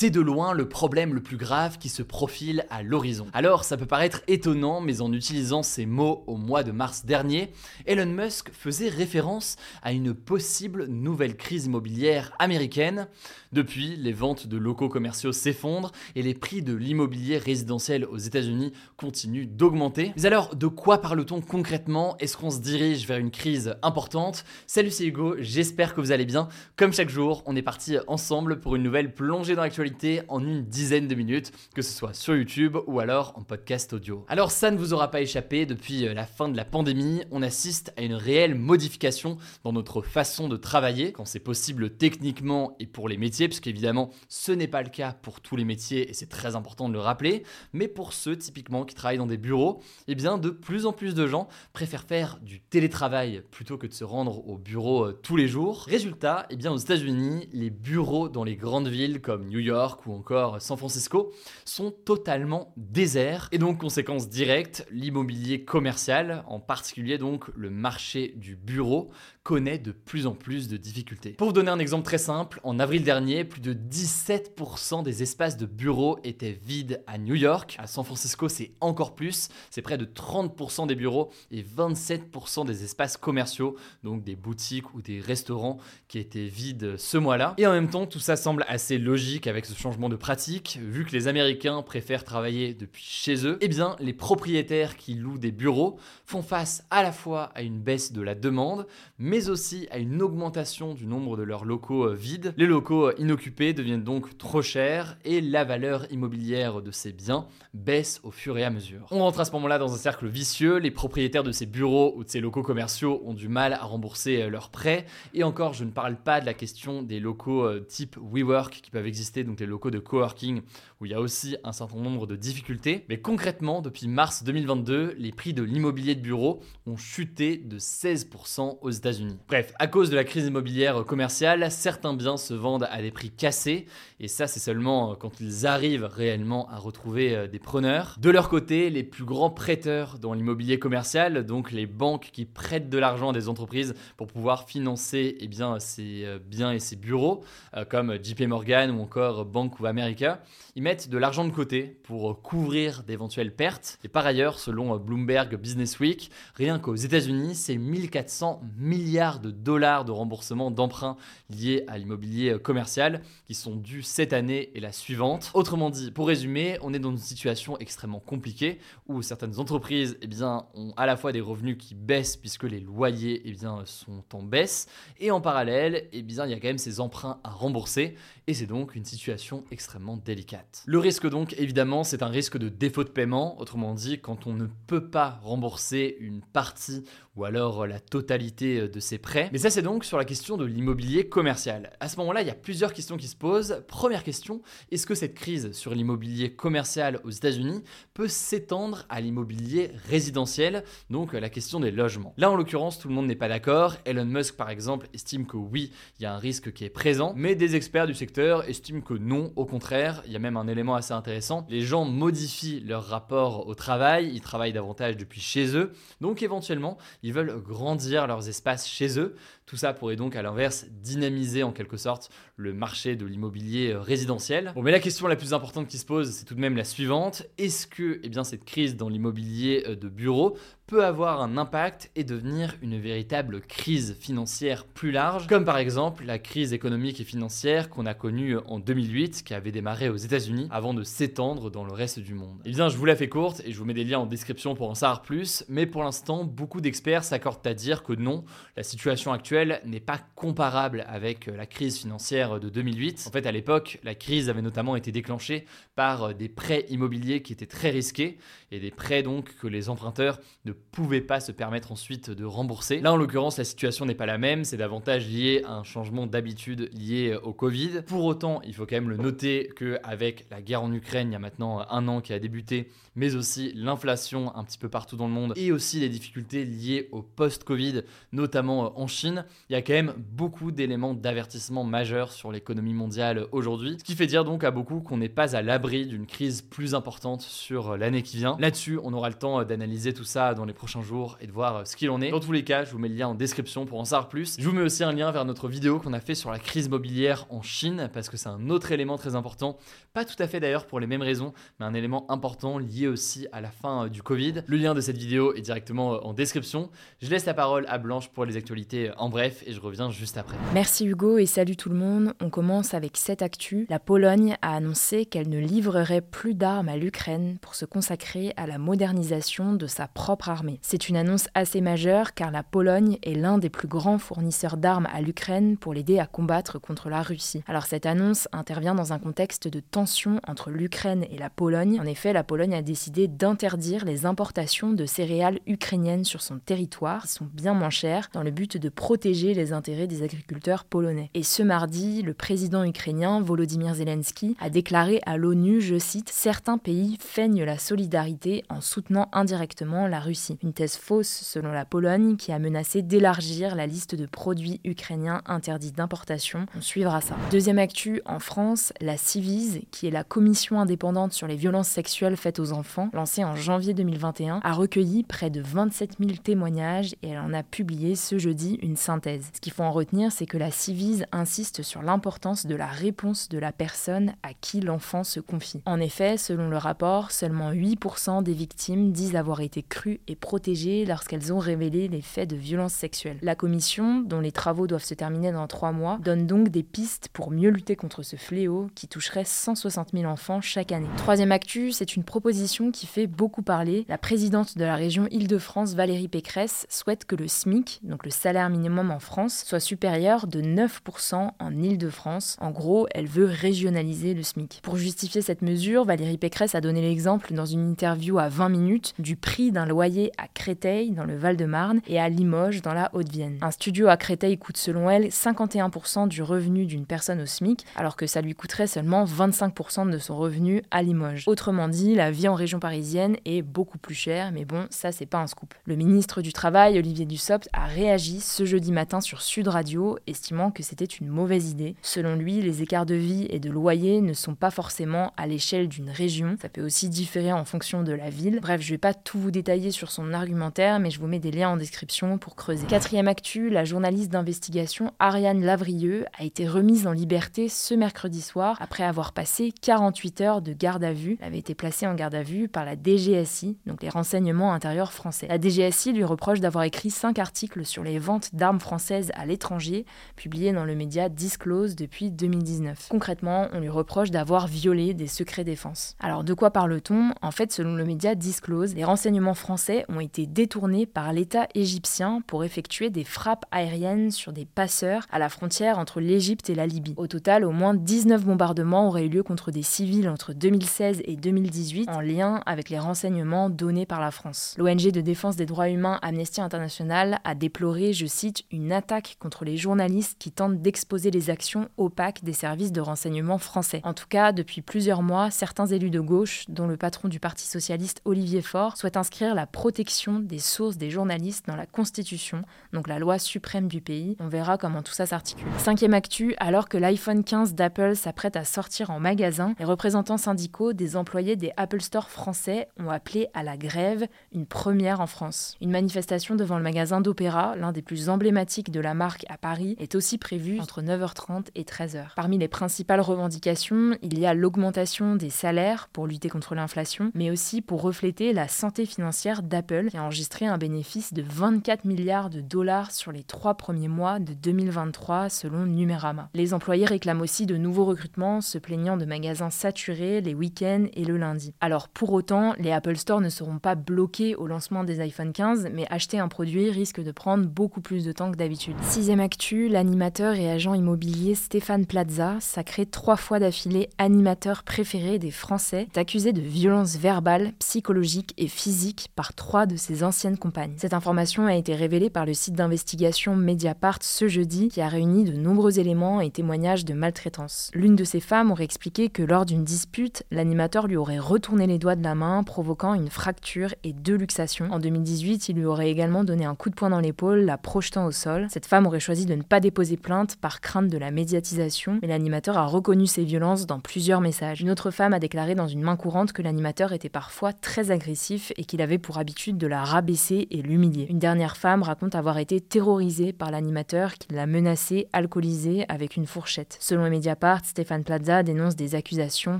C'est 0.00 0.10
de 0.10 0.20
loin 0.20 0.52
le 0.52 0.68
problème 0.68 1.12
le 1.12 1.20
plus 1.20 1.36
grave 1.36 1.78
qui 1.78 1.88
se 1.88 2.04
profile 2.04 2.64
à 2.70 2.84
l'horizon. 2.84 3.26
Alors, 3.32 3.64
ça 3.64 3.76
peut 3.76 3.84
paraître 3.84 4.22
étonnant, 4.28 4.80
mais 4.80 5.00
en 5.00 5.12
utilisant 5.12 5.64
ces 5.64 5.86
mots 5.86 6.22
au 6.28 6.36
mois 6.36 6.62
de 6.62 6.70
mars 6.70 7.04
dernier, 7.04 7.50
Elon 7.84 8.06
Musk 8.06 8.52
faisait 8.52 8.90
référence 8.90 9.56
à 9.82 9.90
une 9.90 10.14
possible 10.14 10.86
nouvelle 10.86 11.36
crise 11.36 11.66
immobilière 11.66 12.32
américaine. 12.38 13.08
Depuis, 13.50 13.96
les 13.96 14.12
ventes 14.12 14.46
de 14.46 14.56
locaux 14.56 14.88
commerciaux 14.88 15.32
s'effondrent 15.32 15.90
et 16.14 16.22
les 16.22 16.34
prix 16.34 16.62
de 16.62 16.74
l'immobilier 16.74 17.36
résidentiel 17.36 18.04
aux 18.04 18.18
États-Unis 18.18 18.72
continuent 18.96 19.48
d'augmenter. 19.48 20.12
Mais 20.16 20.26
alors, 20.26 20.54
de 20.54 20.68
quoi 20.68 20.98
parle-t-on 20.98 21.40
concrètement? 21.40 22.16
Est-ce 22.18 22.36
qu'on 22.36 22.52
se 22.52 22.60
dirige 22.60 23.04
vers 23.08 23.18
une 23.18 23.32
crise 23.32 23.74
importante? 23.82 24.44
Salut, 24.68 24.92
c'est 24.92 25.06
Hugo, 25.06 25.34
j'espère 25.40 25.92
que 25.92 26.00
vous 26.00 26.12
allez 26.12 26.26
bien. 26.26 26.46
Comme 26.76 26.92
chaque 26.92 27.10
jour, 27.10 27.42
on 27.46 27.56
est 27.56 27.62
parti 27.62 27.96
ensemble 28.06 28.60
pour 28.60 28.76
une 28.76 28.84
nouvelle 28.84 29.12
plongée 29.12 29.56
dans 29.56 29.62
l'actualité 29.62 29.87
en 30.28 30.44
une 30.44 30.64
dizaine 30.64 31.08
de 31.08 31.14
minutes, 31.14 31.52
que 31.74 31.82
ce 31.82 31.92
soit 31.92 32.14
sur 32.14 32.36
YouTube 32.36 32.76
ou 32.86 33.00
alors 33.00 33.32
en 33.36 33.42
podcast 33.42 33.92
audio. 33.92 34.24
Alors 34.28 34.50
ça 34.50 34.70
ne 34.70 34.76
vous 34.76 34.92
aura 34.92 35.10
pas 35.10 35.20
échappé, 35.20 35.66
depuis 35.66 36.06
euh, 36.06 36.14
la 36.14 36.26
fin 36.26 36.48
de 36.48 36.56
la 36.56 36.64
pandémie, 36.64 37.22
on 37.30 37.42
assiste 37.42 37.92
à 37.96 38.02
une 38.02 38.14
réelle 38.14 38.54
modification 38.54 39.38
dans 39.64 39.72
notre 39.72 40.02
façon 40.02 40.48
de 40.48 40.56
travailler, 40.56 41.12
quand 41.12 41.24
c'est 41.24 41.38
possible 41.38 41.90
techniquement 41.96 42.76
et 42.78 42.86
pour 42.86 43.08
les 43.08 43.16
métiers, 43.16 43.48
puisqu'évidemment 43.48 44.10
ce 44.28 44.52
n'est 44.52 44.68
pas 44.68 44.82
le 44.82 44.90
cas 44.90 45.12
pour 45.12 45.40
tous 45.40 45.56
les 45.56 45.64
métiers 45.64 46.10
et 46.10 46.14
c'est 46.14 46.28
très 46.28 46.54
important 46.54 46.88
de 46.88 46.94
le 46.94 47.00
rappeler, 47.00 47.44
mais 47.72 47.88
pour 47.88 48.12
ceux 48.12 48.36
typiquement 48.36 48.84
qui 48.84 48.94
travaillent 48.94 49.18
dans 49.18 49.26
des 49.26 49.38
bureaux, 49.38 49.80
eh 50.06 50.14
bien 50.14 50.38
de 50.38 50.50
plus 50.50 50.86
en 50.86 50.92
plus 50.92 51.14
de 51.14 51.26
gens 51.26 51.48
préfèrent 51.72 52.04
faire 52.04 52.38
du 52.42 52.60
télétravail 52.60 53.42
plutôt 53.50 53.78
que 53.78 53.86
de 53.86 53.94
se 53.94 54.04
rendre 54.04 54.46
au 54.48 54.58
bureau 54.58 55.06
euh, 55.06 55.18
tous 55.22 55.36
les 55.36 55.48
jours. 55.48 55.84
Résultat, 55.88 56.46
eh 56.50 56.56
bien 56.56 56.72
aux 56.72 56.78
États-Unis, 56.78 57.48
les 57.52 57.70
bureaux 57.70 58.28
dans 58.28 58.44
les 58.44 58.56
grandes 58.56 58.88
villes 58.88 59.20
comme 59.20 59.48
New 59.48 59.60
York, 59.60 59.77
ou 60.06 60.12
encore 60.12 60.60
San 60.60 60.76
Francisco 60.76 61.32
sont 61.64 61.90
totalement 61.90 62.72
déserts. 62.76 63.48
Et 63.52 63.58
donc 63.58 63.78
conséquence 63.78 64.28
directe, 64.28 64.86
l'immobilier 64.90 65.64
commercial, 65.64 66.44
en 66.46 66.60
particulier 66.60 67.18
donc 67.18 67.48
le 67.54 67.70
marché 67.70 68.34
du 68.36 68.56
bureau, 68.56 69.10
connaît 69.48 69.78
de 69.78 69.92
plus 69.92 70.26
en 70.26 70.34
plus 70.34 70.68
de 70.68 70.76
difficultés. 70.76 71.30
Pour 71.30 71.46
vous 71.46 71.52
donner 71.54 71.70
un 71.70 71.78
exemple 71.78 72.04
très 72.04 72.18
simple, 72.18 72.60
en 72.64 72.78
avril 72.78 73.02
dernier, 73.02 73.44
plus 73.44 73.62
de 73.62 73.72
17% 73.72 75.02
des 75.02 75.22
espaces 75.22 75.56
de 75.56 75.64
bureaux 75.64 76.18
étaient 76.22 76.60
vides 76.62 77.02
à 77.06 77.16
New 77.16 77.34
York. 77.34 77.74
À 77.78 77.86
San 77.86 78.04
Francisco, 78.04 78.50
c'est 78.50 78.72
encore 78.82 79.14
plus, 79.14 79.48
c'est 79.70 79.80
près 79.80 79.96
de 79.96 80.04
30% 80.04 80.86
des 80.86 80.94
bureaux 80.94 81.30
et 81.50 81.62
27% 81.62 82.66
des 82.66 82.84
espaces 82.84 83.16
commerciaux, 83.16 83.74
donc 84.04 84.22
des 84.22 84.36
boutiques 84.36 84.92
ou 84.92 85.00
des 85.00 85.18
restaurants 85.18 85.78
qui 86.08 86.18
étaient 86.18 86.44
vides 86.44 86.98
ce 86.98 87.16
mois-là. 87.16 87.54
Et 87.56 87.66
en 87.66 87.72
même 87.72 87.88
temps, 87.88 88.04
tout 88.04 88.20
ça 88.20 88.36
semble 88.36 88.66
assez 88.68 88.98
logique 88.98 89.46
avec 89.46 89.64
ce 89.64 89.72
changement 89.72 90.10
de 90.10 90.16
pratique, 90.16 90.78
vu 90.82 91.06
que 91.06 91.12
les 91.12 91.26
Américains 91.26 91.80
préfèrent 91.80 92.24
travailler 92.24 92.74
depuis 92.74 93.02
chez 93.02 93.46
eux, 93.46 93.56
eh 93.62 93.68
bien 93.68 93.96
les 93.98 94.12
propriétaires 94.12 94.98
qui 94.98 95.14
louent 95.14 95.38
des 95.38 95.52
bureaux 95.52 95.98
font 96.26 96.42
face 96.42 96.84
à 96.90 97.02
la 97.02 97.12
fois 97.12 97.44
à 97.54 97.62
une 97.62 97.80
baisse 97.80 98.12
de 98.12 98.20
la 98.20 98.34
demande, 98.34 98.86
mais 99.18 99.37
mais 99.38 99.50
aussi 99.50 99.86
à 99.92 99.98
une 99.98 100.20
augmentation 100.20 100.94
du 100.94 101.06
nombre 101.06 101.36
de 101.36 101.44
leurs 101.44 101.64
locaux 101.64 102.08
euh, 102.08 102.14
vides. 102.14 102.54
Les 102.56 102.66
locaux 102.66 103.06
euh, 103.06 103.14
inoccupés 103.18 103.72
deviennent 103.72 104.02
donc 104.02 104.36
trop 104.36 104.62
chers 104.62 105.16
et 105.24 105.40
la 105.40 105.62
valeur 105.62 106.10
immobilière 106.10 106.82
de 106.82 106.90
ces 106.90 107.12
biens 107.12 107.46
baisse 107.72 108.20
au 108.24 108.32
fur 108.32 108.58
et 108.58 108.64
à 108.64 108.70
mesure. 108.70 109.06
On 109.12 109.20
rentre 109.20 109.38
à 109.38 109.44
ce 109.44 109.52
moment-là 109.52 109.78
dans 109.78 109.94
un 109.94 109.96
cercle 109.96 110.26
vicieux, 110.26 110.78
les 110.78 110.90
propriétaires 110.90 111.44
de 111.44 111.52
ces 111.52 111.66
bureaux 111.66 112.14
ou 112.16 112.24
de 112.24 112.28
ces 112.28 112.40
locaux 112.40 112.64
commerciaux 112.64 113.22
ont 113.26 113.32
du 113.32 113.46
mal 113.46 113.74
à 113.74 113.84
rembourser 113.84 114.42
euh, 114.42 114.50
leurs 114.50 114.70
prêts 114.70 115.06
et 115.34 115.44
encore 115.44 115.72
je 115.72 115.84
ne 115.84 115.92
parle 115.92 116.16
pas 116.16 116.40
de 116.40 116.46
la 116.46 116.54
question 116.54 117.02
des 117.02 117.20
locaux 117.20 117.78
type 117.78 118.16
WeWork 118.20 118.80
qui 118.82 118.90
peuvent 118.90 119.06
exister, 119.06 119.44
donc 119.44 119.60
les 119.60 119.66
locaux 119.66 119.92
de 119.92 120.00
coworking 120.00 120.62
où 121.00 121.06
il 121.06 121.12
y 121.12 121.14
a 121.14 121.20
aussi 121.20 121.56
un 121.62 121.72
certain 121.72 121.98
nombre 121.98 122.26
de 122.26 122.34
difficultés. 122.34 123.04
Mais 123.08 123.20
concrètement, 123.20 123.82
depuis 123.82 124.08
mars 124.08 124.42
2022, 124.42 125.14
les 125.16 125.30
prix 125.30 125.54
de 125.54 125.62
l'immobilier 125.62 126.16
de 126.16 126.20
bureau 126.20 126.60
ont 126.86 126.96
chuté 126.96 127.56
de 127.56 127.78
16% 127.78 128.78
aux 128.80 128.90
États-Unis. 128.90 129.27
Bref, 129.48 129.72
à 129.78 129.86
cause 129.86 130.10
de 130.10 130.16
la 130.16 130.24
crise 130.24 130.46
immobilière 130.46 131.04
commerciale, 131.04 131.70
certains 131.70 132.14
biens 132.14 132.36
se 132.36 132.54
vendent 132.54 132.86
à 132.90 133.00
des 133.02 133.10
prix 133.10 133.30
cassés, 133.30 133.86
et 134.20 134.28
ça 134.28 134.46
c'est 134.46 134.60
seulement 134.60 135.12
euh, 135.12 135.14
quand 135.14 135.40
ils 135.40 135.66
arrivent 135.66 136.04
réellement 136.04 136.68
à 136.70 136.78
retrouver 136.78 137.34
euh, 137.34 137.46
des 137.46 137.58
preneurs. 137.58 138.16
De 138.20 138.30
leur 138.30 138.48
côté, 138.48 138.90
les 138.90 139.02
plus 139.02 139.24
grands 139.24 139.50
prêteurs 139.50 140.18
dans 140.18 140.34
l'immobilier 140.34 140.78
commercial, 140.78 141.44
donc 141.44 141.72
les 141.72 141.86
banques 141.86 142.30
qui 142.32 142.44
prêtent 142.44 142.90
de 142.90 142.98
l'argent 142.98 143.30
à 143.30 143.32
des 143.32 143.48
entreprises 143.48 143.94
pour 144.16 144.26
pouvoir 144.26 144.68
financer 144.68 145.36
eh 145.40 145.48
bien, 145.48 145.78
ces 145.78 146.24
euh, 146.24 146.38
biens 146.38 146.72
et 146.72 146.78
ces 146.78 146.96
bureaux, 146.96 147.44
comme 147.90 148.18
JP 148.22 148.42
Morgan 148.42 148.90
ou 148.90 149.00
encore 149.00 149.44
Bank 149.44 149.80
of 149.80 149.86
America, 149.86 150.42
ils 150.74 150.82
mettent 150.82 151.08
de 151.08 151.18
l'argent 151.18 151.44
de 151.44 151.50
côté 151.50 151.98
pour 152.04 152.40
couvrir 152.42 153.02
d'éventuelles 153.02 153.54
pertes. 153.54 153.98
Et 154.04 154.08
par 154.08 154.26
ailleurs, 154.26 154.58
selon 154.58 154.96
Bloomberg 154.96 155.56
Business 155.56 155.98
Week, 156.00 156.30
rien 156.54 156.78
qu'aux 156.78 156.94
États-Unis, 156.94 157.54
c'est 157.54 157.76
1400 157.76 158.60
milliards 158.78 159.17
de 159.18 159.50
dollars 159.50 160.04
de 160.04 160.12
remboursement 160.12 160.70
d'emprunts 160.70 161.16
liés 161.50 161.84
à 161.88 161.98
l'immobilier 161.98 162.56
commercial 162.62 163.20
qui 163.46 163.54
sont 163.54 163.74
dus 163.74 164.02
cette 164.02 164.32
année 164.32 164.70
et 164.74 164.80
la 164.80 164.92
suivante. 164.92 165.50
Autrement 165.54 165.90
dit, 165.90 166.12
pour 166.12 166.28
résumer, 166.28 166.78
on 166.82 166.94
est 166.94 167.00
dans 167.00 167.10
une 167.10 167.18
situation 167.18 167.76
extrêmement 167.78 168.20
compliquée 168.20 168.78
où 169.08 169.20
certaines 169.22 169.58
entreprises 169.58 170.16
eh 170.22 170.28
bien, 170.28 170.66
ont 170.74 170.92
à 170.96 171.04
la 171.04 171.16
fois 171.16 171.32
des 171.32 171.40
revenus 171.40 171.76
qui 171.78 171.96
baissent 171.96 172.36
puisque 172.36 172.62
les 172.62 172.78
loyers 172.78 173.42
eh 173.44 173.52
bien, 173.52 173.82
sont 173.86 174.22
en 174.32 174.42
baisse 174.42 174.86
et 175.18 175.32
en 175.32 175.40
parallèle, 175.40 176.08
eh 176.12 176.22
bien, 176.22 176.46
il 176.46 176.52
y 176.52 176.54
a 176.54 176.60
quand 176.60 176.68
même 176.68 176.78
ces 176.78 177.00
emprunts 177.00 177.40
à 177.42 177.50
rembourser 177.50 178.14
et 178.46 178.54
c'est 178.54 178.66
donc 178.66 178.94
une 178.94 179.04
situation 179.04 179.64
extrêmement 179.72 180.16
délicate. 180.16 180.84
Le 180.86 180.98
risque 180.98 181.28
donc, 181.28 181.54
évidemment, 181.58 182.04
c'est 182.04 182.22
un 182.22 182.28
risque 182.28 182.56
de 182.56 182.68
défaut 182.68 183.02
de 183.02 183.08
paiement, 183.08 183.60
autrement 183.60 183.94
dit, 183.94 184.20
quand 184.20 184.46
on 184.46 184.52
ne 184.52 184.66
peut 184.86 185.10
pas 185.10 185.40
rembourser 185.42 186.16
une 186.20 186.40
partie 186.40 187.02
ou 187.36 187.44
alors 187.44 187.86
la 187.86 188.00
totalité 188.00 188.88
de 188.88 188.97
ses 189.00 189.18
prêts. 189.18 189.48
Mais 189.52 189.58
ça, 189.58 189.70
c'est 189.70 189.82
donc 189.82 190.04
sur 190.04 190.18
la 190.18 190.24
question 190.24 190.56
de 190.56 190.64
l'immobilier 190.64 191.28
commercial. 191.28 191.92
À 192.00 192.08
ce 192.08 192.16
moment-là, 192.18 192.42
il 192.42 192.46
y 192.46 192.50
a 192.50 192.54
plusieurs 192.54 192.92
questions 192.92 193.16
qui 193.16 193.28
se 193.28 193.36
posent. 193.36 193.82
Première 193.88 194.24
question, 194.24 194.62
est-ce 194.90 195.06
que 195.06 195.14
cette 195.14 195.34
crise 195.34 195.72
sur 195.72 195.94
l'immobilier 195.94 196.54
commercial 196.54 197.20
aux 197.24 197.30
États-Unis 197.30 197.82
peut 198.14 198.28
s'étendre 198.28 199.04
à 199.08 199.20
l'immobilier 199.20 199.92
résidentiel, 200.08 200.84
donc 201.10 201.32
la 201.32 201.48
question 201.48 201.80
des 201.80 201.90
logements 201.90 202.34
Là, 202.36 202.50
en 202.50 202.56
l'occurrence, 202.56 202.98
tout 202.98 203.08
le 203.08 203.14
monde 203.14 203.26
n'est 203.26 203.36
pas 203.36 203.48
d'accord. 203.48 203.96
Elon 204.04 204.24
Musk, 204.24 204.56
par 204.56 204.70
exemple, 204.70 205.08
estime 205.14 205.46
que 205.46 205.56
oui, 205.56 205.92
il 206.18 206.22
y 206.22 206.26
a 206.26 206.34
un 206.34 206.38
risque 206.38 206.72
qui 206.72 206.84
est 206.84 206.90
présent, 206.90 207.32
mais 207.36 207.54
des 207.54 207.76
experts 207.76 208.06
du 208.06 208.14
secteur 208.14 208.68
estime 208.68 209.02
que 209.02 209.14
non, 209.14 209.52
au 209.56 209.64
contraire, 209.64 210.22
il 210.26 210.32
y 210.32 210.36
a 210.36 210.40
même 210.40 210.56
un 210.56 210.68
élément 210.68 210.94
assez 210.94 211.12
intéressant, 211.12 211.66
les 211.68 211.80
gens 211.80 212.04
modifient 212.04 212.80
leur 212.80 213.04
rapport 213.04 213.66
au 213.66 213.74
travail, 213.74 214.30
ils 214.32 214.40
travaillent 214.40 214.72
davantage 214.72 215.16
depuis 215.16 215.40
chez 215.40 215.76
eux, 215.76 215.92
donc 216.20 216.42
éventuellement, 216.42 216.98
ils 217.22 217.32
veulent 217.32 217.60
grandir 217.60 218.26
leurs 218.26 218.48
espaces 218.48 218.87
chez 218.88 219.18
eux. 219.18 219.36
Tout 219.68 219.76
ça 219.76 219.92
pourrait 219.92 220.16
donc 220.16 220.34
à 220.34 220.40
l'inverse 220.40 220.86
dynamiser 221.02 221.62
en 221.62 221.72
quelque 221.72 221.98
sorte 221.98 222.30
le 222.56 222.72
marché 222.72 223.16
de 223.16 223.26
l'immobilier 223.26 223.92
euh, 223.92 224.00
résidentiel. 224.00 224.72
Bon, 224.74 224.80
mais 224.80 224.90
la 224.90 224.98
question 224.98 225.26
la 225.26 225.36
plus 225.36 225.52
importante 225.52 225.88
qui 225.88 225.98
se 225.98 226.06
pose, 226.06 226.30
c'est 226.30 226.46
tout 226.46 226.54
de 226.54 226.60
même 226.60 226.74
la 226.74 226.84
suivante. 226.84 227.44
Est-ce 227.58 227.86
que 227.86 228.18
eh 228.22 228.30
bien, 228.30 228.44
cette 228.44 228.64
crise 228.64 228.96
dans 228.96 229.10
l'immobilier 229.10 229.84
euh, 229.86 229.94
de 229.94 230.08
bureau 230.08 230.56
peut 230.86 231.04
avoir 231.04 231.42
un 231.42 231.58
impact 231.58 232.10
et 232.16 232.24
devenir 232.24 232.74
une 232.80 232.98
véritable 232.98 233.60
crise 233.60 234.16
financière 234.18 234.86
plus 234.86 235.10
large, 235.10 235.46
comme 235.46 235.66
par 235.66 235.76
exemple 235.76 236.24
la 236.24 236.38
crise 236.38 236.72
économique 236.72 237.20
et 237.20 237.24
financière 237.24 237.90
qu'on 237.90 238.06
a 238.06 238.14
connue 238.14 238.56
en 238.56 238.78
2008, 238.78 239.42
qui 239.44 239.52
avait 239.52 239.70
démarré 239.70 240.08
aux 240.08 240.16
États-Unis 240.16 240.66
avant 240.70 240.94
de 240.94 241.02
s'étendre 241.02 241.70
dans 241.70 241.84
le 241.84 241.92
reste 241.92 242.20
du 242.20 242.32
monde. 242.32 242.56
Eh 242.64 242.70
bien, 242.70 242.88
je 242.88 242.96
vous 242.96 243.04
la 243.04 243.16
fais 243.16 243.28
courte 243.28 243.60
et 243.66 243.72
je 243.72 243.78
vous 243.78 243.84
mets 243.84 243.92
des 243.92 244.04
liens 244.04 244.20
en 244.20 244.26
description 244.26 244.74
pour 244.74 244.88
en 244.88 244.94
savoir 244.94 245.20
plus, 245.20 245.62
mais 245.68 245.84
pour 245.84 246.04
l'instant, 246.04 246.44
beaucoup 246.44 246.80
d'experts 246.80 247.22
s'accordent 247.22 247.66
à 247.66 247.74
dire 247.74 248.02
que 248.02 248.14
non, 248.14 248.44
La 248.74 248.82
situation 248.82 249.30
actuelle 249.32 249.57
n'est 249.84 250.00
pas 250.00 250.20
comparable 250.34 251.04
avec 251.08 251.46
la 251.46 251.66
crise 251.66 251.98
financière 251.98 252.60
de 252.60 252.68
2008. 252.68 253.24
En 253.28 253.30
fait, 253.30 253.46
à 253.46 253.52
l'époque, 253.52 253.98
la 254.04 254.14
crise 254.14 254.48
avait 254.48 254.62
notamment 254.62 254.96
été 254.96 255.12
déclenchée 255.12 255.66
par 255.94 256.34
des 256.34 256.48
prêts 256.48 256.86
immobiliers 256.88 257.42
qui 257.42 257.52
étaient 257.52 257.66
très 257.66 257.90
risqués 257.90 258.38
et 258.70 258.80
des 258.80 258.90
prêts 258.90 259.22
donc 259.22 259.54
que 259.56 259.66
les 259.66 259.88
emprunteurs 259.88 260.40
ne 260.64 260.72
pouvaient 260.72 261.20
pas 261.20 261.40
se 261.40 261.52
permettre 261.52 261.92
ensuite 261.92 262.30
de 262.30 262.44
rembourser. 262.44 263.00
Là, 263.00 263.12
en 263.12 263.16
l'occurrence, 263.16 263.58
la 263.58 263.64
situation 263.64 264.06
n'est 264.06 264.14
pas 264.14 264.26
la 264.26 264.38
même, 264.38 264.64
c'est 264.64 264.76
davantage 264.76 265.28
lié 265.28 265.62
à 265.64 265.72
un 265.72 265.84
changement 265.84 266.26
d'habitude 266.26 266.90
lié 266.92 267.36
au 267.42 267.52
Covid. 267.52 268.02
Pour 268.06 268.24
autant, 268.24 268.60
il 268.66 268.74
faut 268.74 268.86
quand 268.86 268.96
même 268.96 269.10
le 269.10 269.16
noter 269.16 269.70
qu'avec 269.76 270.46
la 270.50 270.62
guerre 270.62 270.82
en 270.82 270.92
Ukraine, 270.92 271.28
il 271.30 271.32
y 271.32 271.36
a 271.36 271.40
maintenant 271.40 271.84
un 271.88 272.08
an 272.08 272.20
qui 272.20 272.32
a 272.32 272.38
débuté, 272.38 272.88
mais 273.14 273.34
aussi 273.34 273.72
l'inflation 273.74 274.54
un 274.56 274.64
petit 274.64 274.78
peu 274.78 274.88
partout 274.88 275.16
dans 275.16 275.26
le 275.26 275.32
monde 275.32 275.52
et 275.56 275.72
aussi 275.72 276.00
les 276.00 276.08
difficultés 276.08 276.64
liées 276.64 277.08
au 277.12 277.22
post-Covid, 277.22 278.02
notamment 278.32 278.98
en 278.98 279.06
Chine, 279.06 279.44
il 279.68 279.72
y 279.72 279.76
a 279.76 279.82
quand 279.82 279.92
même 279.92 280.14
beaucoup 280.16 280.70
d'éléments 280.70 281.14
d'avertissement 281.14 281.84
majeurs 281.84 282.32
sur 282.32 282.52
l'économie 282.52 282.94
mondiale 282.94 283.46
aujourd'hui, 283.52 283.96
ce 283.98 284.04
qui 284.04 284.14
fait 284.14 284.26
dire 284.26 284.44
donc 284.44 284.64
à 284.64 284.70
beaucoup 284.70 285.00
qu'on 285.00 285.16
n'est 285.16 285.28
pas 285.28 285.56
à 285.56 285.62
l'abri 285.62 286.06
d'une 286.06 286.26
crise 286.26 286.62
plus 286.62 286.94
importante 286.94 287.42
sur 287.42 287.96
l'année 287.96 288.22
qui 288.22 288.36
vient. 288.36 288.56
Là-dessus, 288.58 288.98
on 289.02 289.12
aura 289.12 289.28
le 289.28 289.34
temps 289.34 289.64
d'analyser 289.64 290.12
tout 290.12 290.24
ça 290.24 290.54
dans 290.54 290.64
les 290.64 290.72
prochains 290.72 291.02
jours 291.02 291.38
et 291.40 291.46
de 291.46 291.52
voir 291.52 291.86
ce 291.86 291.96
qu'il 291.96 292.10
en 292.10 292.20
est. 292.20 292.30
Dans 292.30 292.40
tous 292.40 292.52
les 292.52 292.64
cas, 292.64 292.84
je 292.84 292.92
vous 292.92 292.98
mets 292.98 293.08
le 293.08 293.14
lien 293.14 293.28
en 293.28 293.34
description 293.34 293.86
pour 293.86 294.00
en 294.00 294.04
savoir 294.04 294.28
plus. 294.28 294.56
Je 294.58 294.68
vous 294.68 294.74
mets 294.74 294.82
aussi 294.82 295.04
un 295.04 295.12
lien 295.12 295.30
vers 295.30 295.44
notre 295.44 295.68
vidéo 295.68 295.98
qu'on 295.98 296.12
a 296.12 296.20
fait 296.20 296.34
sur 296.34 296.50
la 296.50 296.58
crise 296.58 296.86
immobilière 296.86 297.46
en 297.50 297.62
Chine 297.62 298.10
parce 298.12 298.28
que 298.28 298.36
c'est 298.36 298.48
un 298.48 298.70
autre 298.70 298.92
élément 298.92 299.18
très 299.18 299.34
important, 299.34 299.78
pas 300.12 300.24
tout 300.24 300.40
à 300.40 300.46
fait 300.46 300.60
d'ailleurs 300.60 300.86
pour 300.86 301.00
les 301.00 301.06
mêmes 301.06 301.22
raisons, 301.22 301.52
mais 301.78 301.86
un 301.86 301.94
élément 301.94 302.30
important 302.30 302.78
lié 302.78 303.06
aussi 303.06 303.46
à 303.52 303.60
la 303.60 303.70
fin 303.70 304.04
euh, 304.04 304.08
du 304.08 304.22
Covid. 304.22 304.62
Le 304.66 304.76
lien 304.76 304.94
de 304.94 305.00
cette 305.00 305.16
vidéo 305.16 305.54
est 305.54 305.60
directement 305.60 306.14
euh, 306.14 306.18
en 306.22 306.32
description. 306.32 306.90
Je 307.20 307.30
laisse 307.30 307.46
la 307.46 307.54
parole 307.54 307.86
à 307.88 307.98
Blanche 307.98 308.28
pour 308.28 308.44
les 308.44 308.56
actualités 308.56 309.10
euh, 309.10 309.14
en 309.16 309.28
bref 309.38 309.62
et 309.68 309.72
je 309.72 309.80
reviens 309.80 310.10
juste 310.10 310.36
après. 310.36 310.56
Merci 310.74 311.06
Hugo 311.06 311.38
et 311.38 311.46
salut 311.46 311.76
tout 311.76 311.90
le 311.90 311.94
monde. 311.94 312.34
On 312.40 312.50
commence 312.50 312.92
avec 312.92 313.16
cette 313.16 313.40
actu. 313.40 313.86
La 313.88 314.00
Pologne 314.00 314.56
a 314.62 314.74
annoncé 314.74 315.26
qu'elle 315.26 315.48
ne 315.48 315.60
livrerait 315.60 316.22
plus 316.22 316.54
d'armes 316.54 316.88
à 316.88 316.96
l'Ukraine 316.96 317.56
pour 317.60 317.76
se 317.76 317.84
consacrer 317.84 318.52
à 318.56 318.66
la 318.66 318.78
modernisation 318.78 319.74
de 319.74 319.86
sa 319.86 320.08
propre 320.08 320.48
armée. 320.48 320.80
C'est 320.82 321.08
une 321.08 321.16
annonce 321.16 321.46
assez 321.54 321.80
majeure 321.80 322.34
car 322.34 322.50
la 322.50 322.64
Pologne 322.64 323.18
est 323.22 323.34
l'un 323.34 323.58
des 323.58 323.70
plus 323.70 323.86
grands 323.86 324.18
fournisseurs 324.18 324.76
d'armes 324.76 325.06
à 325.12 325.20
l'Ukraine 325.20 325.76
pour 325.76 325.94
l'aider 325.94 326.18
à 326.18 326.26
combattre 326.26 326.80
contre 326.80 327.08
la 327.08 327.22
Russie. 327.22 327.62
Alors 327.68 327.86
cette 327.86 328.06
annonce 328.06 328.48
intervient 328.50 328.96
dans 328.96 329.12
un 329.12 329.20
contexte 329.20 329.68
de 329.68 329.78
tension 329.78 330.40
entre 330.48 330.72
l'Ukraine 330.72 331.24
et 331.30 331.38
la 331.38 331.48
Pologne. 331.48 332.00
En 332.00 332.06
effet, 332.06 332.32
la 332.32 332.42
Pologne 332.42 332.74
a 332.74 332.82
décidé 332.82 333.28
d'interdire 333.28 334.04
les 334.04 334.26
importations 334.26 334.92
de 334.92 335.06
céréales 335.06 335.60
ukrainiennes 335.68 336.24
sur 336.24 336.42
son 336.42 336.58
territoire, 336.58 337.22
qui 337.22 337.28
sont 337.28 337.48
bien 337.52 337.74
moins 337.74 337.88
chères, 337.88 338.30
dans 338.32 338.42
le 338.42 338.50
but 338.50 338.76
de 338.76 338.88
protéger 338.88 339.17
les 339.24 339.72
intérêts 339.72 340.06
des 340.06 340.22
agriculteurs 340.22 340.84
polonais. 340.84 341.30
Et 341.34 341.42
ce 341.42 341.62
mardi, 341.62 342.22
le 342.22 342.34
président 342.34 342.84
ukrainien 342.84 343.40
Volodymyr 343.40 343.94
Zelensky 343.94 344.56
a 344.60 344.70
déclaré 344.70 345.20
à 345.26 345.36
l'ONU, 345.36 345.80
je 345.80 345.98
cite, 345.98 346.30
Certains 346.32 346.78
pays 346.78 347.18
feignent 347.20 347.64
la 347.64 347.78
solidarité 347.78 348.64
en 348.68 348.80
soutenant 348.80 349.28
indirectement 349.32 350.06
la 350.06 350.20
Russie. 350.20 350.58
Une 350.62 350.72
thèse 350.72 350.96
fausse 350.96 351.28
selon 351.28 351.72
la 351.72 351.84
Pologne 351.84 352.36
qui 352.36 352.52
a 352.52 352.58
menacé 352.58 353.02
d'élargir 353.02 353.74
la 353.74 353.86
liste 353.86 354.14
de 354.14 354.26
produits 354.26 354.80
ukrainiens 354.84 355.42
interdits 355.46 355.92
d'importation. 355.92 356.66
On 356.76 356.80
suivra 356.80 357.20
ça. 357.20 357.36
Deuxième 357.50 357.78
actu, 357.78 358.22
en 358.24 358.38
France, 358.38 358.92
la 359.00 359.16
Civise, 359.16 359.80
qui 359.90 360.06
est 360.06 360.12
la 360.12 360.24
commission 360.24 360.80
indépendante 360.80 361.32
sur 361.32 361.48
les 361.48 361.56
violences 361.56 361.88
sexuelles 361.88 362.36
faites 362.36 362.60
aux 362.60 362.72
enfants, 362.72 363.10
lancée 363.12 363.44
en 363.44 363.56
janvier 363.56 363.94
2021, 363.94 364.60
a 364.62 364.72
recueilli 364.72 365.24
près 365.24 365.50
de 365.50 365.60
27 365.60 366.16
000 366.20 366.32
témoignages 366.42 367.14
et 367.22 367.30
elle 367.30 367.40
en 367.40 367.52
a 367.52 367.62
publié 367.62 368.14
ce 368.14 368.38
jeudi 368.38 368.78
une 368.82 368.96
Ce 369.08 369.60
qu'il 369.60 369.72
faut 369.72 369.84
en 369.84 369.90
retenir, 369.90 370.30
c'est 370.32 370.44
que 370.44 370.58
la 370.58 370.70
Civise 370.70 371.24
insiste 371.32 371.82
sur 371.82 372.02
l'importance 372.02 372.66
de 372.66 372.74
la 372.74 372.86
réponse 372.86 373.48
de 373.48 373.58
la 373.58 373.72
personne 373.72 374.34
à 374.42 374.52
qui 374.52 374.80
l'enfant 374.80 375.24
se 375.24 375.40
confie. 375.40 375.80
En 375.86 375.98
effet, 375.98 376.36
selon 376.36 376.68
le 376.68 376.76
rapport, 376.76 377.30
seulement 377.30 377.72
8% 377.72 378.42
des 378.42 378.52
victimes 378.52 379.12
disent 379.12 379.34
avoir 379.34 379.62
été 379.62 379.82
crues 379.82 380.20
et 380.28 380.36
protégées 380.36 381.06
lorsqu'elles 381.06 381.54
ont 381.54 381.58
révélé 381.58 382.08
les 382.08 382.20
faits 382.20 382.50
de 382.50 382.56
violences 382.56 382.92
sexuelles. 382.92 383.38
La 383.40 383.54
commission, 383.54 384.20
dont 384.20 384.40
les 384.40 384.52
travaux 384.52 384.86
doivent 384.86 385.04
se 385.04 385.14
terminer 385.14 385.52
dans 385.52 385.66
trois 385.68 385.92
mois, 385.92 386.18
donne 386.22 386.46
donc 386.46 386.68
des 386.68 386.82
pistes 386.82 387.28
pour 387.32 387.50
mieux 387.50 387.70
lutter 387.70 387.96
contre 387.96 388.22
ce 388.22 388.36
fléau 388.36 388.88
qui 388.94 389.08
toucherait 389.08 389.46
160 389.46 390.10
000 390.12 390.30
enfants 390.30 390.60
chaque 390.60 390.92
année. 390.92 391.08
Troisième 391.16 391.52
actu, 391.52 391.92
c'est 391.92 392.14
une 392.14 392.24
proposition 392.24 392.90
qui 392.90 393.06
fait 393.06 393.26
beaucoup 393.26 393.62
parler. 393.62 394.04
La 394.08 394.18
présidente 394.18 394.76
de 394.76 394.84
la 394.84 394.96
région 394.96 395.28
Île-de-France, 395.30 395.94
Valérie 395.94 396.28
Pécresse, 396.28 396.86
souhaite 396.90 397.24
que 397.24 397.36
le 397.36 397.48
SMIC, 397.48 398.00
donc 398.02 398.26
le 398.26 398.30
salaire 398.30 398.68
minimum 398.68 398.97
en 398.98 399.18
France, 399.18 399.64
soit 399.64 399.80
supérieur 399.80 400.46
de 400.46 400.60
9% 400.60 401.50
en 401.58 401.72
Île-de-France. 401.72 402.56
En 402.60 402.70
gros, 402.70 403.06
elle 403.14 403.26
veut 403.26 403.46
régionaliser 403.46 404.34
le 404.34 404.42
SMIC. 404.42 404.80
Pour 404.82 404.96
justifier 404.96 405.40
cette 405.40 405.62
mesure, 405.62 406.04
Valérie 406.04 406.38
Pécresse 406.38 406.74
a 406.74 406.80
donné 406.80 407.00
l'exemple 407.00 407.54
dans 407.54 407.66
une 407.66 407.88
interview 407.90 408.38
à 408.38 408.48
20 408.48 408.68
minutes 408.68 409.14
du 409.18 409.36
prix 409.36 409.72
d'un 409.72 409.86
loyer 409.86 410.32
à 410.38 410.48
Créteil, 410.48 411.12
dans 411.12 411.24
le 411.24 411.36
Val-de-Marne, 411.36 412.00
et 412.06 412.20
à 412.20 412.28
Limoges, 412.28 412.82
dans 412.82 412.94
la 412.94 413.10
Haute-Vienne. 413.14 413.58
Un 413.62 413.70
studio 413.70 414.08
à 414.08 414.16
Créteil 414.16 414.58
coûte 414.58 414.76
selon 414.76 415.08
elle 415.08 415.28
51% 415.28 416.28
du 416.28 416.42
revenu 416.42 416.86
d'une 416.86 417.06
personne 417.06 417.40
au 417.40 417.46
SMIC, 417.46 417.84
alors 417.96 418.16
que 418.16 418.26
ça 418.26 418.40
lui 418.40 418.54
coûterait 418.54 418.86
seulement 418.86 419.24
25% 419.24 420.10
de 420.10 420.18
son 420.18 420.36
revenu 420.36 420.82
à 420.90 421.02
Limoges. 421.02 421.44
Autrement 421.46 421.88
dit, 421.88 422.14
la 422.14 422.30
vie 422.30 422.48
en 422.48 422.54
région 422.54 422.80
parisienne 422.80 423.36
est 423.44 423.62
beaucoup 423.62 423.98
plus 423.98 424.14
chère, 424.14 424.52
mais 424.52 424.64
bon, 424.64 424.86
ça 424.90 425.12
c'est 425.12 425.26
pas 425.26 425.38
un 425.38 425.46
scoop. 425.46 425.74
Le 425.84 425.96
ministre 425.96 426.42
du 426.42 426.52
Travail, 426.52 426.98
Olivier 426.98 427.26
Dussopt, 427.26 427.68
a 427.72 427.86
réagi 427.86 428.40
ce 428.40 428.64
jeudi 428.64 428.87
matin 428.92 429.20
sur 429.20 429.42
Sud 429.42 429.68
Radio, 429.68 430.18
estimant 430.26 430.70
que 430.70 430.82
c'était 430.82 431.04
une 431.04 431.28
mauvaise 431.28 431.70
idée. 431.70 431.94
Selon 432.02 432.34
lui, 432.34 432.60
les 432.60 432.82
écarts 432.82 433.06
de 433.06 433.14
vie 433.14 433.46
et 433.50 433.60
de 433.60 433.70
loyer 433.70 434.20
ne 434.20 434.32
sont 434.32 434.54
pas 434.54 434.70
forcément 434.70 435.32
à 435.36 435.46
l'échelle 435.46 435.88
d'une 435.88 436.10
région, 436.10 436.56
ça 436.60 436.68
peut 436.68 436.84
aussi 436.84 437.08
différer 437.08 437.52
en 437.52 437.64
fonction 437.64 438.02
de 438.02 438.12
la 438.12 438.30
ville. 438.30 438.58
Bref, 438.60 438.80
je 438.80 438.90
vais 438.90 438.98
pas 438.98 439.14
tout 439.14 439.38
vous 439.38 439.50
détailler 439.50 439.90
sur 439.90 440.10
son 440.10 440.32
argumentaire, 440.32 440.98
mais 440.98 441.10
je 441.10 441.20
vous 441.20 441.26
mets 441.26 441.38
des 441.38 441.50
liens 441.50 441.70
en 441.70 441.76
description 441.76 442.38
pour 442.38 442.56
creuser. 442.56 442.86
Quatrième 442.86 443.28
actu, 443.28 443.70
la 443.70 443.84
journaliste 443.84 444.30
d'investigation 444.30 445.12
Ariane 445.18 445.64
Lavrieux 445.64 446.24
a 446.38 446.44
été 446.44 446.66
remise 446.66 447.06
en 447.06 447.12
liberté 447.12 447.68
ce 447.68 447.94
mercredi 447.94 448.40
soir 448.40 448.76
après 448.80 449.04
avoir 449.04 449.32
passé 449.32 449.72
48 449.82 450.40
heures 450.40 450.62
de 450.62 450.72
garde 450.72 451.04
à 451.04 451.12
vue. 451.12 451.36
Elle 451.40 451.48
avait 451.48 451.58
été 451.58 451.74
placée 451.74 452.06
en 452.06 452.14
garde 452.14 452.34
à 452.34 452.42
vue 452.42 452.68
par 452.68 452.84
la 452.84 452.94
DGSI, 452.94 453.76
donc 453.86 454.02
les 454.02 454.08
renseignements 454.08 454.72
intérieurs 454.72 455.12
français. 455.12 455.46
La 455.48 455.60
DGSI 455.60 456.12
lui 456.12 456.24
reproche 456.24 456.60
d'avoir 456.60 456.84
écrit 456.84 457.10
5 457.10 457.38
articles 457.38 457.84
sur 457.84 458.04
les 458.04 458.18
ventes 458.18 458.54
d'armes 458.54 458.77
françaises 458.78 459.30
à 459.34 459.46
l'étranger, 459.46 460.06
publiés 460.36 460.72
dans 460.72 460.84
le 460.84 460.94
média 460.94 461.28
Disclose 461.28 461.96
depuis 461.96 462.30
2019. 462.30 463.08
Concrètement, 463.10 463.68
on 463.72 463.80
lui 463.80 463.88
reproche 463.88 464.30
d'avoir 464.30 464.66
violé 464.66 465.14
des 465.14 465.26
secrets 465.26 465.64
défense. 465.64 466.16
Alors 466.20 466.44
de 466.44 466.54
quoi 466.54 466.70
parle-t-on? 466.70 467.32
En 467.42 467.50
fait, 467.50 467.72
selon 467.72 467.94
le 467.94 468.04
média 468.04 468.34
Disclose, 468.34 468.94
les 468.94 469.04
renseignements 469.04 469.54
français 469.54 470.04
ont 470.08 470.20
été 470.20 470.46
détournés 470.46 471.06
par 471.06 471.32
l'État 471.32 471.68
égyptien 471.74 472.42
pour 472.46 472.64
effectuer 472.64 473.10
des 473.10 473.24
frappes 473.24 473.66
aériennes 473.70 474.30
sur 474.30 474.52
des 474.52 474.64
passeurs 474.64 475.26
à 475.30 475.38
la 475.38 475.48
frontière 475.48 475.98
entre 475.98 476.20
l'Égypte 476.20 476.70
et 476.70 476.74
la 476.74 476.86
Libye. 476.86 477.14
Au 477.16 477.26
total, 477.26 477.64
au 477.64 477.70
moins 477.70 477.94
19 477.94 478.44
bombardements 478.44 479.08
auraient 479.08 479.26
eu 479.26 479.28
lieu 479.28 479.42
contre 479.42 479.70
des 479.70 479.82
civils 479.82 480.28
entre 480.28 480.52
2016 480.52 481.22
et 481.24 481.36
2018 481.36 482.08
en 482.08 482.20
lien 482.20 482.62
avec 482.66 482.90
les 482.90 482.98
renseignements 482.98 483.70
donnés 483.70 484.06
par 484.06 484.20
la 484.20 484.30
France. 484.30 484.74
L'ONG 484.78 485.10
de 485.10 485.20
défense 485.20 485.56
des 485.56 485.66
droits 485.66 485.88
humains 485.88 486.18
Amnesty 486.22 486.60
International 486.60 487.38
a 487.44 487.54
déploré, 487.54 488.12
je 488.12 488.26
cite, 488.26 488.64
une 488.70 488.92
attaque 488.92 489.36
contre 489.38 489.64
les 489.64 489.76
journalistes 489.76 490.36
qui 490.38 490.52
tentent 490.52 490.82
d'exposer 490.82 491.30
les 491.30 491.50
actions 491.50 491.88
opaques 491.96 492.44
des 492.44 492.52
services 492.52 492.92
de 492.92 493.00
renseignement 493.00 493.58
français. 493.58 494.00
En 494.04 494.12
tout 494.12 494.26
cas, 494.28 494.52
depuis 494.52 494.82
plusieurs 494.82 495.22
mois, 495.22 495.50
certains 495.50 495.86
élus 495.86 496.10
de 496.10 496.20
gauche, 496.20 496.64
dont 496.68 496.86
le 496.86 496.96
patron 496.96 497.28
du 497.28 497.40
Parti 497.40 497.66
socialiste 497.66 498.20
Olivier 498.24 498.60
Faure, 498.60 498.96
souhaitent 498.96 499.16
inscrire 499.16 499.54
la 499.54 499.66
protection 499.66 500.38
des 500.38 500.58
sources 500.58 500.98
des 500.98 501.10
journalistes 501.10 501.66
dans 501.66 501.76
la 501.76 501.86
Constitution, 501.86 502.62
donc 502.92 503.08
la 503.08 503.18
loi 503.18 503.38
suprême 503.38 503.88
du 503.88 504.00
pays. 504.00 504.36
On 504.38 504.48
verra 504.48 504.76
comment 504.76 505.02
tout 505.02 505.12
ça 505.12 505.26
s'articule. 505.26 505.68
Cinquième 505.78 506.14
actu, 506.14 506.54
alors 506.58 506.88
que 506.88 506.98
l'iPhone 506.98 507.44
15 507.44 507.74
d'Apple 507.74 508.16
s'apprête 508.16 508.56
à 508.56 508.64
sortir 508.64 509.10
en 509.10 509.20
magasin, 509.20 509.74
les 509.78 509.84
représentants 509.84 510.36
syndicaux 510.36 510.92
des 510.92 511.16
employés 511.16 511.56
des 511.56 511.72
Apple 511.76 512.02
Store 512.02 512.28
français 512.28 512.88
ont 512.98 513.08
appelé 513.08 513.48
à 513.54 513.62
la 513.62 513.76
grève, 513.76 514.26
une 514.52 514.66
première 514.66 515.20
en 515.20 515.26
France. 515.26 515.76
Une 515.80 515.90
manifestation 515.90 516.54
devant 516.54 516.76
le 516.76 516.82
magasin 516.82 517.20
d'Opéra, 517.20 517.74
l'un 517.76 517.92
des 517.92 518.02
plus 518.02 518.28
emblématiques 518.28 518.57
de 518.58 519.00
la 519.00 519.14
marque 519.14 519.46
à 519.48 519.56
Paris, 519.56 519.94
est 520.00 520.16
aussi 520.16 520.36
prévue 520.36 520.80
entre 520.80 521.00
9h30 521.00 521.66
et 521.76 521.84
13h. 521.84 522.34
Parmi 522.34 522.58
les 522.58 522.66
principales 522.66 523.20
revendications, 523.20 524.18
il 524.20 524.36
y 524.36 524.46
a 524.46 524.54
l'augmentation 524.54 525.36
des 525.36 525.48
salaires 525.48 526.08
pour 526.12 526.26
lutter 526.26 526.48
contre 526.48 526.74
l'inflation, 526.74 527.30
mais 527.34 527.52
aussi 527.52 527.82
pour 527.82 528.02
refléter 528.02 528.52
la 528.52 528.66
santé 528.66 529.06
financière 529.06 529.62
d'Apple, 529.62 530.08
qui 530.10 530.16
a 530.16 530.24
enregistré 530.24 530.66
un 530.66 530.76
bénéfice 530.76 531.32
de 531.32 531.42
24 531.42 532.04
milliards 532.04 532.50
de 532.50 532.60
dollars 532.60 533.12
sur 533.12 533.30
les 533.30 533.44
trois 533.44 533.74
premiers 533.74 534.08
mois 534.08 534.40
de 534.40 534.54
2023 534.54 535.48
selon 535.48 535.86
Numérama. 535.86 536.50
Les 536.52 536.74
employés 536.74 537.06
réclament 537.06 537.42
aussi 537.42 537.64
de 537.64 537.76
nouveaux 537.76 538.06
recrutements, 538.06 538.60
se 538.60 538.78
plaignant 538.78 539.16
de 539.16 539.24
magasins 539.24 539.70
saturés 539.70 540.40
les 540.40 540.54
week-ends 540.54 541.06
et 541.12 541.24
le 541.24 541.36
lundi. 541.36 541.74
Alors 541.80 542.08
pour 542.08 542.32
autant, 542.32 542.74
les 542.78 542.90
Apple 542.90 543.16
Store 543.16 543.40
ne 543.40 543.50
seront 543.50 543.78
pas 543.78 543.94
bloqués 543.94 544.56
au 544.56 544.66
lancement 544.66 545.04
des 545.04 545.20
iPhone 545.20 545.52
15, 545.52 545.90
mais 545.92 546.06
acheter 546.10 546.40
un 546.40 546.48
produit 546.48 546.90
risque 546.90 547.22
de 547.22 547.30
prendre 547.30 547.68
beaucoup 547.68 548.00
plus 548.00 548.24
de 548.24 548.32
temps 548.32 548.47
d'habitude. 548.56 548.94
Sixième 549.02 549.40
actu, 549.40 549.88
l'animateur 549.88 550.54
et 550.54 550.70
agent 550.70 550.94
immobilier 550.94 551.54
Stéphane 551.54 552.06
Plaza, 552.06 552.56
sacré 552.60 553.06
trois 553.06 553.36
fois 553.36 553.58
d'affilée 553.58 554.08
animateur 554.18 554.82
préféré 554.82 555.38
des 555.38 555.50
Français, 555.50 556.08
est 556.14 556.18
accusé 556.18 556.52
de 556.52 556.60
violences 556.60 557.16
verbales, 557.16 557.72
psychologiques 557.78 558.54
et 558.58 558.68
physiques 558.68 559.28
par 559.34 559.54
trois 559.54 559.86
de 559.86 559.96
ses 559.96 560.24
anciennes 560.24 560.58
compagnes. 560.58 560.94
Cette 560.96 561.14
information 561.14 561.66
a 561.66 561.74
été 561.74 561.94
révélée 561.94 562.30
par 562.30 562.46
le 562.46 562.54
site 562.54 562.74
d'investigation 562.74 563.56
Mediapart 563.56 564.18
ce 564.22 564.48
jeudi, 564.48 564.88
qui 564.88 565.00
a 565.00 565.08
réuni 565.08 565.44
de 565.44 565.52
nombreux 565.52 565.98
éléments 565.98 566.40
et 566.40 566.50
témoignages 566.50 567.04
de 567.04 567.14
maltraitance. 567.14 567.90
L'une 567.94 568.16
de 568.16 568.24
ces 568.24 568.40
femmes 568.40 568.70
aurait 568.70 568.84
expliqué 568.84 569.28
que 569.28 569.42
lors 569.42 569.66
d'une 569.66 569.84
dispute, 569.84 570.44
l'animateur 570.50 571.06
lui 571.06 571.16
aurait 571.16 571.38
retourné 571.38 571.86
les 571.86 571.98
doigts 571.98 572.16
de 572.16 572.22
la 572.22 572.34
main, 572.34 572.62
provoquant 572.62 573.14
une 573.14 573.30
fracture 573.30 573.94
et 574.04 574.12
deux 574.12 574.36
luxations. 574.36 574.88
En 574.90 574.98
2018, 574.98 575.68
il 575.68 575.76
lui 575.76 575.84
aurait 575.84 576.10
également 576.10 576.44
donné 576.44 576.64
un 576.64 576.74
coup 576.74 576.90
de 576.90 576.94
poing 576.94 577.10
dans 577.10 577.20
l'épaule, 577.20 577.60
la 577.60 577.78
projetant 577.78 578.26
au 578.26 578.32
Cette 578.68 578.86
femme 578.86 579.06
aurait 579.06 579.20
choisi 579.20 579.46
de 579.46 579.54
ne 579.54 579.62
pas 579.62 579.80
déposer 579.80 580.16
plainte 580.16 580.56
par 580.56 580.80
crainte 580.80 581.08
de 581.08 581.18
la 581.18 581.30
médiatisation, 581.30 582.18
mais 582.22 582.28
l'animateur 582.28 582.78
a 582.78 582.86
reconnu 582.86 583.26
ces 583.26 583.44
violences 583.44 583.86
dans 583.86 584.00
plusieurs 584.00 584.40
messages. 584.40 584.80
Une 584.80 584.90
autre 584.90 585.10
femme 585.10 585.32
a 585.32 585.38
déclaré 585.38 585.74
dans 585.74 585.88
une 585.88 586.02
main 586.02 586.16
courante 586.16 586.52
que 586.52 586.62
l'animateur 586.62 587.12
était 587.12 587.28
parfois 587.28 587.72
très 587.72 588.10
agressif 588.10 588.72
et 588.76 588.84
qu'il 588.84 589.02
avait 589.02 589.18
pour 589.18 589.38
habitude 589.38 589.78
de 589.78 589.86
la 589.86 590.04
rabaisser 590.04 590.68
et 590.70 590.82
l'humilier. 590.82 591.26
Une 591.30 591.38
dernière 591.38 591.76
femme 591.76 592.02
raconte 592.02 592.34
avoir 592.34 592.58
été 592.58 592.80
terrorisée 592.80 593.52
par 593.52 593.70
l'animateur 593.70 594.34
qui 594.34 594.54
l'a 594.54 594.66
menacée, 594.66 595.28
alcoolisée 595.32 596.04
avec 596.08 596.36
une 596.36 596.46
fourchette. 596.46 596.96
Selon 597.00 597.28
Mediapart, 597.28 597.84
Stéphane 597.84 598.24
Plaza 598.24 598.62
dénonce 598.62 598.96
des 598.96 599.14
accusations 599.14 599.78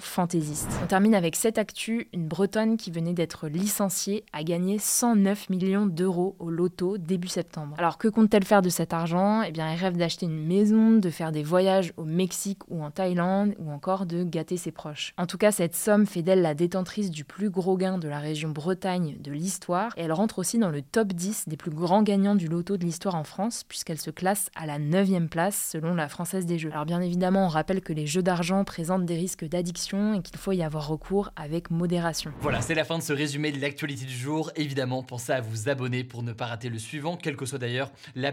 fantaisistes. 0.01 0.71
On 0.83 0.87
termine 0.87 1.15
avec 1.15 1.37
cette 1.37 1.59
actu, 1.59 2.09
une 2.13 2.27
Bretonne 2.27 2.77
qui 2.77 2.91
venait 2.91 3.13
d'être 3.13 3.49
licenciée 3.49 4.25
a 4.33 4.43
gagné 4.43 4.79
109 4.79 5.51
millions 5.51 5.87
d'euros 5.87 6.37
au 6.39 6.51
loto 6.51 6.99
début 6.99 7.29
septembre. 7.29 7.75
Alors 7.79 7.99
que 7.99 8.09
compte-t-elle 8.09 8.45
faire 8.49 8.63
de 8.63 8.71
cet 8.71 8.95
argent 8.95 9.43
Eh 9.43 9.53
bien, 9.53 9.71
elle 9.71 9.79
rêve 9.79 9.99
d'acheter 9.99 10.25
une 10.25 10.47
maison, 10.47 10.93
de 10.93 11.11
faire 11.11 11.33
des 11.33 11.43
voyages 11.43 11.93
au 11.99 12.05
Mexique 12.05 12.61
ou 12.69 12.83
en 12.83 12.91
Thaïlande 12.91 13.55
ou 13.59 13.71
encore 13.71 14.07
de 14.07 14.25
gâter 14.25 14.57
ses 14.57 14.73
proches. 14.73 15.13
En 15.19 15.27
tout 15.27 15.37
cas, 15.37 15.53
cette 15.53 15.77
somme 15.77 16.07
fait 16.07 16.23
d'elle 16.23 16.41
la 16.41 16.55
détentrice 16.55 17.11
du 17.11 17.25
plus 17.25 17.51
gros 17.51 17.77
gain 17.77 17.99
de 17.99 18.09
la 18.09 18.19
région 18.19 18.49
Bretagne 18.49 19.19
de 19.21 19.33
l'histoire 19.33 19.93
et 19.99 20.03
elle 20.03 20.13
rentre 20.13 20.39
aussi 20.39 20.59
dans 20.59 20.71
le 20.71 20.81
top 20.81 21.13
10 21.13 21.45
des 21.47 21.59
plus 21.59 21.71
grands 21.71 22.03
gagnants 22.03 22.35
du 22.35 22.49
loto 22.49 22.79
de 22.79 22.85
l'histoire 22.85 23.17
en 23.17 23.25
France 23.25 23.65
puisqu'elle 23.69 24.01
se 24.01 24.11
classe 24.11 24.49
à 24.57 24.65
la 24.65 24.79
9 24.79 25.29
place 25.31 25.71
selon 25.73 25.95
la 25.95 26.09
Française 26.09 26.47
des 26.47 26.59
Jeux. 26.59 26.71
Alors 26.73 26.87
bien 26.87 27.03
évidemment, 27.03 27.45
on 27.45 27.49
rappelle 27.49 27.83
que 27.83 27.93
les 27.93 28.07
jeux 28.07 28.23
d'argent 28.23 28.65
présentent 28.65 29.05
des 29.05 29.17
risques 29.17 29.45
d'addiction 29.47 30.15
et 30.15 30.23
qu'il 30.23 30.39
faut 30.39 30.53
y 30.53 30.63
avoir 30.63 30.89
recours 30.89 31.33
avec 31.37 31.71
modération. 31.71 32.33
Voilà, 32.41 32.63
c'est 32.63 32.75
la 32.75 32.85
fin 32.85 32.97
de 32.97 33.03
ce 33.03 33.13
résumé 33.13 33.53
de 33.53 33.61
l'actualité 33.61 34.07
du 34.07 34.17
jour. 34.17 34.51
Évidemment, 34.57 35.03
pensez 35.03 35.33
à 35.33 35.43
vous 35.43 35.69
abonner 35.69 36.03
pour 36.03 36.23
ne 36.23 36.33
pas 36.33 36.47
rater 36.47 36.71
le 36.71 36.79
suivant, 36.79 37.19
quelle 37.19 37.37
que 37.37 37.45
soit 37.45 37.59
d'ailleurs 37.59 37.91